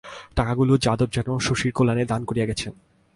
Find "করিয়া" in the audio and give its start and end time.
2.25-2.45